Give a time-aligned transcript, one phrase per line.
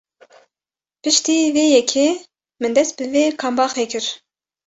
[1.01, 2.07] Piştî vê yekê
[2.61, 4.05] min dest bi vê kambaxê kir!.